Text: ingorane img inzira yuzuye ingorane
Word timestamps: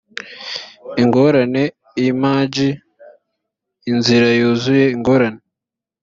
ingorane 1.01 1.63
img 2.07 2.55
inzira 3.91 4.27
yuzuye 4.39 4.85
ingorane 4.95 5.41